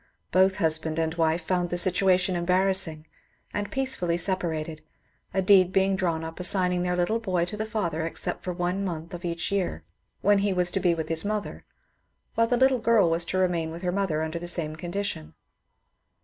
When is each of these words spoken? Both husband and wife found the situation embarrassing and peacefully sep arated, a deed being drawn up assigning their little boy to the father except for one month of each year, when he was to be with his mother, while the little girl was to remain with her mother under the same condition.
Both 0.31 0.55
husband 0.55 0.97
and 0.97 1.13
wife 1.13 1.43
found 1.43 1.69
the 1.69 1.77
situation 1.77 2.35
embarrassing 2.35 3.05
and 3.53 3.69
peacefully 3.69 4.17
sep 4.17 4.39
arated, 4.39 4.79
a 5.31 5.43
deed 5.43 5.71
being 5.71 5.95
drawn 5.95 6.23
up 6.23 6.39
assigning 6.39 6.81
their 6.81 6.95
little 6.95 7.19
boy 7.19 7.45
to 7.45 7.55
the 7.55 7.67
father 7.67 8.03
except 8.07 8.43
for 8.43 8.51
one 8.51 8.83
month 8.83 9.13
of 9.13 9.23
each 9.25 9.51
year, 9.51 9.83
when 10.21 10.39
he 10.39 10.53
was 10.53 10.71
to 10.71 10.79
be 10.79 10.95
with 10.95 11.07
his 11.07 11.23
mother, 11.23 11.65
while 12.33 12.47
the 12.47 12.57
little 12.57 12.79
girl 12.79 13.11
was 13.11 13.25
to 13.25 13.37
remain 13.37 13.69
with 13.69 13.83
her 13.83 13.91
mother 13.91 14.23
under 14.23 14.39
the 14.39 14.47
same 14.47 14.75
condition. 14.75 15.35